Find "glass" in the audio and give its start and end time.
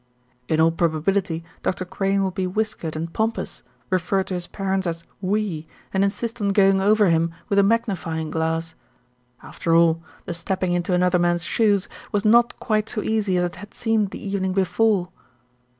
8.31-8.73